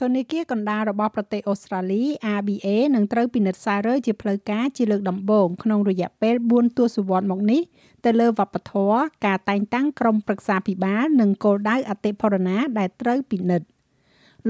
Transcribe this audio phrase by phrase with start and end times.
[0.00, 2.02] ធនាគារកណ្ដាលរបស់ប្រទេសអូស្ត្រាលី
[2.34, 7.60] ABA នឹងត្រូវពិនិត្យសាររើជាផ្លូវការជាលើកដំបូងក្នុងរយៈពេល4ទសវត្សរ៍មកនេះ
[8.04, 13.66] ទៅលើវប្បធម៌ការតែងតាំងក្រុមប្រឹក្សាភិបាលនិងគោលដៅអតិផរណាដែលត្រូវពិនិត្យ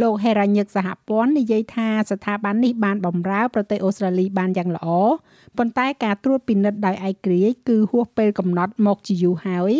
[0.00, 4.88] លោកហេរ៉ាញឹកសហព័ន្ធនិយាយថាស្ថាប័ននេះបានបម្រើប្រទេសអូស្ត្រាលីបានយ៉ាងល្អ
[5.58, 9.72] ប៉ុន្តែការត្រួតពិនិត្យដោយឯករាជ្យគឺហួសពេលកំណត់មកជាយូរហើយ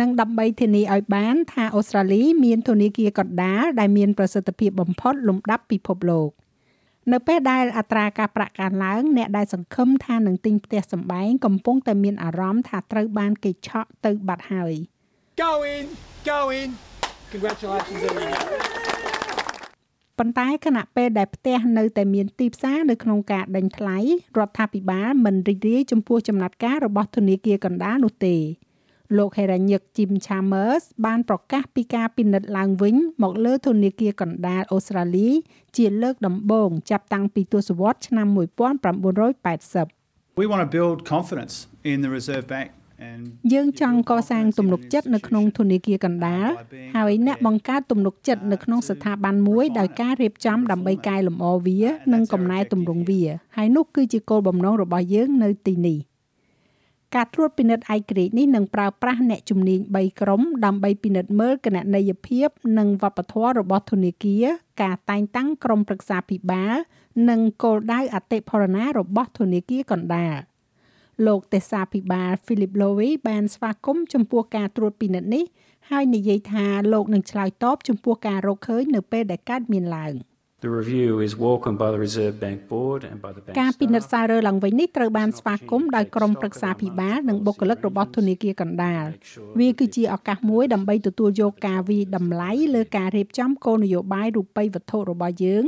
[0.00, 6.30] និងដើម្បីធានាឲ្យបានថាអូស្ត្រាលីមានធនាគារកណ្ដាលដែលមានប្រសិទ្ធភាពបំផុតលំដាប់ពិភពលោក
[7.12, 14.74] នៅពេលដែលអត្រាការប្រាក់កើនឡើងអ្នកដែលសង្ឃឹមថានឹងទិញផ្ទះសម្បែងកំពុងតែមានអារម្មណ៍ថាត្រូវបានគេឆក់ទៅបាត់ហើយ
[15.44, 15.84] Go in,
[16.30, 16.68] go in.
[17.32, 18.86] Congratulations everyone.
[20.18, 23.98] ប៉ុន្តែខណៈពេលដែលផ្ទះនៅតែមានទីផ្សារនៅក្នុងការដេញថ្លៃ
[24.38, 28.36] រដ្ឋាភិបាលមិនរីករាយចំពោះចំណាត់ការរបស់ធនាគារកណ្ដាលនោះទេ
[29.16, 35.28] លោកហេរ៉ាញឹក Jim Chalmers បានប្រកាសពីការពិនិត្យឡើងវិញ មកលើធនាគារកណ្ដាលអូស្ត្រាលី
[35.76, 41.54] ជាលើកដំបូងចាប់តាំងពីទសវត្សរ៍ឆ្នាំ1980 We want to build confidence
[41.90, 42.70] in the Reserve Bank
[43.52, 46.48] យើងចង់កសាងទំនុកចិត្តនៅក្នុងធនាគារកណ្ដាល
[46.96, 51.80] ហើយអ្នកបង្កើតទំនុកចិត្តនៅក្នុងស្ថាប័នមួយដោយការរៀបចំដើម្បីកែលម្អវា
[52.12, 53.22] និងកំណែទម្រង់វា
[53.56, 55.98] ហើយនោះគឺជាគោលបំណងរបស់យើងនៅទីនេះ។
[57.16, 64.44] ការត្រួតពិនិត្យឯករាជ្យនេះនឹងប្រើប្រាស់អ្នកជំនាញ3ក្រុមដើម្បីពិនិត្យមើលគណនេយ្យភាពនិងវប្បធម៌របស់ធនាគារ
[64.82, 66.74] ការតែងតាំងក្រុមប្រឹក្សាភិបាល
[67.28, 70.36] និងគោលដៅអតិផរណារបស់ធនាគារកណ្ដាល
[71.26, 75.44] លោកទេសាភិបាល Philip Lowy បានស្វាគមន៍ចំពោះការត្រួតពិនិត្យនេះ
[75.90, 80.14] ហើយនិយាយថាលោកនឹងឆ្លើយតបចំពោះការរកឃើញនៅពេលដែលកើតមានឡើង។
[80.64, 89.04] The review is welcomed by the Reserve Bank Board and by the bank ការពិនិត្យសាររើឡើងវិញនេះត្រូវបានស្វាគមន៍ដោយក្រុមប្រឹក្សាភិបាលនិងបុគ្គលិករបស់ធនាគារកណ្ដាល
[89.58, 95.64] វាគឺជាឱកាសមួយដើម្បីទទួលយកការវិតម្លៃលើការរៀបចំគោលនយោបាយរូបិយវត្ថុរបស់យើង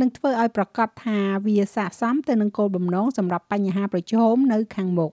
[0.00, 5.10] និងធ្វើឲ្យប្រកាសថាវាស័ក្តិសមទៅនឹងគោលបំណងសម្រាប់បញ្ហាប្រឈមនៅខាងមុខ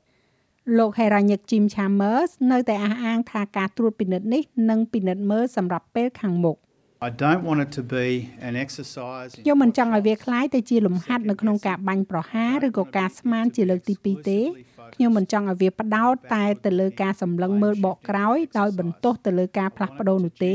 [0.77, 6.57] លោក Heranyck Jim Chambers នៅតែអះអាងថាការត្រួតពិនិត្យនេះនឹងពិនិត្យមើលសម្រាប់ពេលខាងមុខ
[7.08, 8.08] I don't want it to be
[8.48, 14.40] an exercise ខ្ញុំមិនចង់ឲ្យវាคล้ายទៅជាលំហាត់នៅក្នុងការបាញ់ប្រហារឬក៏ការស្មានជាលើកទី2ទេ
[14.94, 20.54] ខ្ញុំមិនចង់ឲ្យវាផ្ដោតតែទៅលើការសម្លឹងមើលបកក្រោយដោយបន្ទោសទៅលើការផ្លាស់ប្ដូរនោះទេ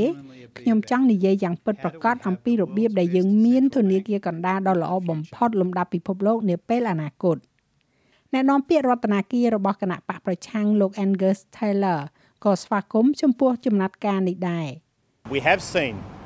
[0.59, 7.38] ខ្ញុំចង់និយាយយ៉ាងពិតប្រាកដអំពីរបៀបដែលយើងមានធនាគារកណ្ដាលដ៏ល្អបំផុតលំដាប់ពិភពលោកនាពេលអនាគត
[8.34, 12.00] អ្នកនាំពាក្យរដ្ឋាភិបាលរបស់គណៈបកប្រឆាំងលោក Angus Taylor
[12.46, 14.68] ក៏ស្វាគមន៍ចំពោះចំណាត់ការនេះដែរ
[15.35, 16.19] We have seen uh,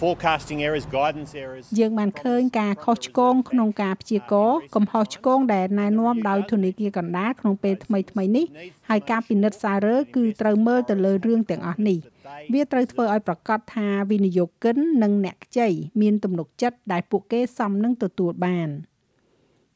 [0.00, 8.46] forecasting errors guidance errors យើងបានឃើញការខុសឆ្គងក្នុងការព្យាករណ៍កំហុសឆ្គងដែលណែនាំដោយធនាគារកណ្ដាលក្នុងពេលថ្មីថ្មីនេះ
[8.88, 11.98] ហើយការពិនិត្យសាររើគឺត្រូវមើលទៅលើរឿងទាំងអស់នេះ
[12.52, 15.68] វាត្រូវធ្វើឲ្យប្រកាសថាវិនិយោគិននិងអ្នកខ្ចី
[16.00, 18.68] មានទំនុកចិត្តដែលពួកគេសមនឹងទទួលបាន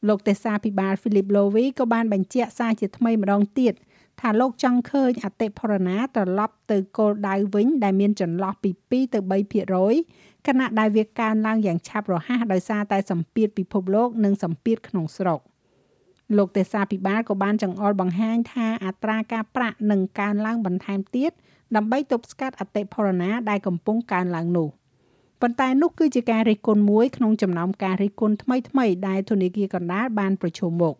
[0.07, 3.73] លោកទេសាភិបាល Philip Lowy ក៏បានបញ្ជាក់សារជាថ្មីម្ដងទៀត
[4.19, 9.19] ថាលោកចង់ឃើញអតិផរណាត្រឡប់ទៅគោលដៅវិញ ដែលមានចន្លោះពី2ទៅ
[9.83, 15.39] 3%ខណៈដែលវាកើនឡើងយ៉ាងឆាប់រហ័សដោយសារតែសម្ពាធពិភពលោកនិងសម្ពាធក្នុងស្រុក
[16.37, 21.31] លោកទេសាភិបាលក៏បានចង្អុលបង្ហាញថាអត្រាការប្រាក់នឹងកើនឡើងបន្ថែមទៀត
[21.75, 24.69] ដើម្បីទប់ស្កាត់អតិផរណាដែលកំពុងកើនឡើងនោះ
[25.41, 30.95] ប៉ុន្តែនោះគឺជាការរិះគន់មួយក្នុងចំណោមការរិះគន់ថ្មីៗដែលធនាគារកណ្ដាលបានប្រឈមមុខ។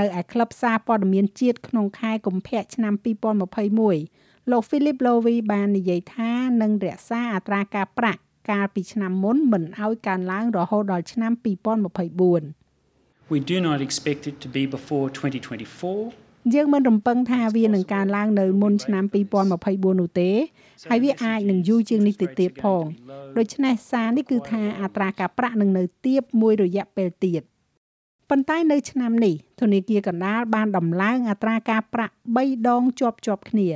[0.00, 2.94] នៅឯក្លឹបសារព័ត៌មានជាតិក្នុងខែកុម្ភៈឆ្នាំ
[3.72, 6.32] 2021លោក Philip Lowy បាននិយាយថា
[6.62, 8.20] នឹងរក្សាអត្រាការប្រាក់
[8.50, 19.04] កាលពីឆ្នាំមុនមិនឲ្យកើនឡើងរហូតដល់ឆ្នាំ2024 We do not expect it to be before 2024យើងមិនរំពឹងថាវានឹងកើនឡើងនៅមុនឆ្នាំ
[19.52, 20.30] 2024នោះទេ
[20.90, 22.84] ហើយវាអាចនឹងយូរជាងនេះទៅទៀតផង
[23.38, 27.42] ដូច្នេះសារនេះគឺថាអត្រាការប្រាក់នឹងនៅទាបមួយរយៈពេលទៀត
[28.30, 33.68] ប៉ុន្តែនៅឆ្នាំនេះធនាគារកណ្ដាលបានដំឡើងអត្រាការប្រាក់3ដងជាប់ជាប់គ្នា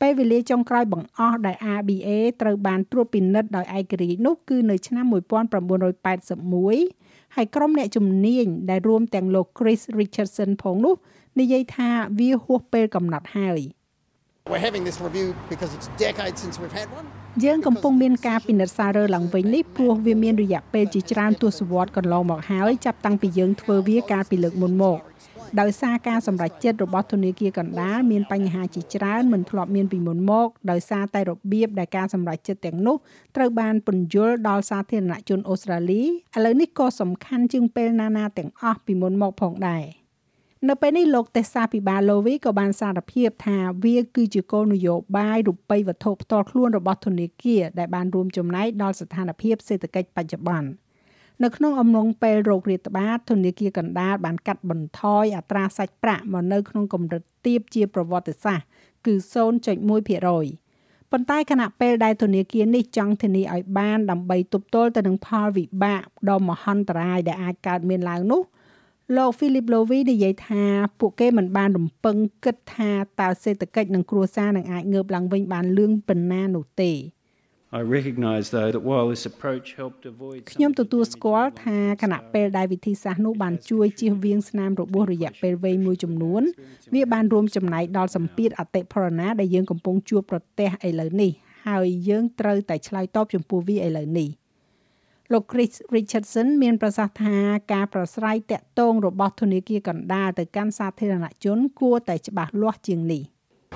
[0.00, 2.08] ពេលវេលាចុងក្រោយបង្អស់ដែល ABA
[2.40, 10.94] ត្រូវបានត្រួតពិនិត្យដោយឯករាជ្យនោះគឺនៅឆ្នាំ1981ហើយក្រុមអ្នកជំនាញដែលរួមទាំងលោក Chris Richardson ផងនោះ
[11.40, 13.60] និយាយថាវាហួសពេលកំណត់ហើយ
[14.48, 17.06] We're having this review because it's decades since we've had one.
[17.44, 24.98] យើងកំពុងមានការពិនិត្យសាររើឡើងវិញនេះព្រោះវាមានរយៈពេលជាច្រើនទសវត្សរ៍កន្លងមកហើយចាប់តាំងពីយើងធ្វើវាកាលពីលើកមុនមក
[25.60, 32.96] ដោយសារការសម្រេចចិត្តរបស់ធនាគារកណ្ដាលមានបញ្ហាជាច្រើនមិនធ្លាប់មានពីមុនមកដោយសារតែរបៀបដែលការសម្រេចចិត្តទាំងនោះ
[33.36, 36.06] ត្រូវបានពន្យល់ដល់សាធារណជនអូស្ត្រាលីឥ
[36.44, 39.84] ឡូវនេះក៏សំខាន់ជាងពេលណាណាទាំងអស់ពីមុនមកផងដែរ
[40.66, 50.68] នៅពេលនេះលោកទេសាភិបាលឡូវីក៏បានសារភាពថាវាគឺជាគោលនយោបាយរូបិយវត្ថុផ្ទាល់ខ្លួនរបស់ធនាគារដែលបានរួមចំណែកដល់ស្ថានភាពសេដ្ឋកិច្ចបច្ចុប្បន្ន។
[51.44, 58.66] នៅក្នុងអំឡុងពេលโรគរាតត្បាតធនាគារកណ្ដាលបានកាត់បន្ថយអត្រាសាច់ប្រាក់មកនៅក្នុងកម្រិតទាបជាប្រវត្តិសាស្ត្រ
[59.06, 59.14] គឺ
[59.92, 68.42] 0.1%ប៉ុន្តែគណៈពេលដែលធនាគារនេះចង់ធានាឲ្យបានដើម្បីទប់ទល់ទៅនឹងផលវិបាកដ៏មហន្តរាយដែលអាចកើតមានឡើងនោះ
[69.16, 70.64] លោក Philip Lowy និយាយថា
[71.00, 72.90] ពួកគេមិនបានរំពឹងគិតថា
[73.20, 76.92] តើសេដ្ឋកិច្ចនិងគ្រួសារនឹងអាចងើបឡើងវិញបានលឿនប៉ុណ្ណានោះទេ។
[77.78, 86.42] I recognize though that while this approach helped avoid ខ្ញុំទទួលស្គាល់ថាគណៈពេលដែលវិធីសាស្ត្រនោះបានជួយជៀសវាងស្នាមរបួសរយៈពេលវែងមួយចំនួន
[86.94, 91.30] វាបានរួមចំណែកដល់សម្ពាធអតិផរណាដែលយើងកំពុងជួបប្រទះឥឡូវនេះ
[91.68, 94.28] ហើយយើងត្រូវតែឆ្លើយតបចំពោះវាឥឡូវនេះ
[95.32, 97.36] លោក Chris Richardson មានប្រសាសន៍ថា
[97.72, 103.22] ការប្រស្រ័យតាក់ទងរបស់ធនាគារកណ្ដាលទៅកាន់សាធារណជនគួរតែច្បាស់លាស់ជាងនេះ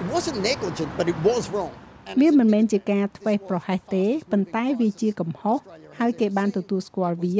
[0.02, 1.72] It wasn't negligent but it was wrong
[2.20, 5.58] វាមិនមែនជាការធ្វេសប្រហែសទេប៉ុន្តែវាជាកំហុស
[5.98, 7.36] ហើយគេបានទទួលស្គាល់វា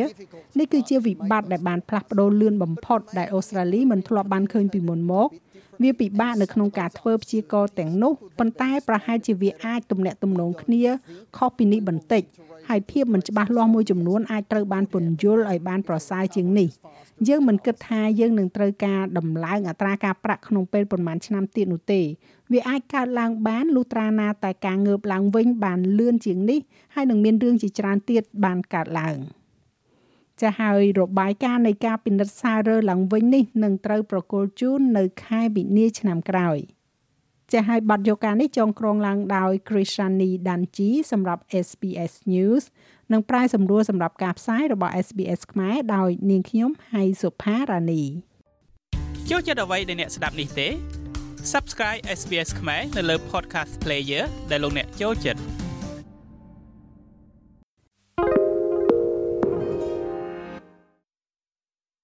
[0.58, 5.28] នេះគឺជាវិបត្តិដែលបានផ្លាស់ប្ដូរលឿនបំផុតដែលអូស្ត្រាលីមិនធ្លាប់បានឃើញពីមុនមក
[5.82, 10.84] វាពិបាកនៅក្នុងការធ្វើព្យាករណ៍ទាំងនោះប៉ុន្តែប្រហែលជាវាអាចទំនាក់ទំនងគ្នា
[11.36, 12.22] ខុសពីនេះបន្តិច
[12.68, 16.68] ហើយភាពមិនច្បាស់លាស់មួយចំនួនអាចត្រូវបានពន្យល់ឲ្យបានប្រសើរជាងនេះ
[17.28, 22.00] យើងមិនគិតថាយើងនឹងត្រូវការដំឡើងអត្រាការប្រាក់ក្នុងពេលប្រមាណឆ្នាំទៀតនោះទេ
[22.52, 26.60] វាអាចកើតឡើងបានលុះត្រាណាតែការងើបឡើងវិញបានលឿនជាងនេះ
[26.94, 29.16] ហើយនឹងមានរឿងជាច្រើនទៀតបានកើតឡើង
[30.40, 36.58] ចាហើយរបាយការណ៍នៃការពិនិត្យសាររើឡើងវិញនេះនឹងត្រូវប្រគល់ជូននៅខែវិនាឆ្នាំក្រោយ
[37.52, 42.62] ចាហើយបទយកការនេះចងក្រងឡើងដោយ Krishani Danji សម្រាប់ SBS News
[43.12, 48.02] និងប្រាយសម្រួលសម្រាប់ការផ្សាយរបស់ SBS ខ្មែរដោយនាងខ្ញុំហៃសុផារ៉ានី
[49.30, 50.68] ចូលចិត្តអ្វីដែលអ្នកស្ដាប់នេះទេ
[51.52, 55.61] Subscribe SBS ខ្មែរនៅលើ Podcast Player ដែលលោកអ្នកចូលចិត្ត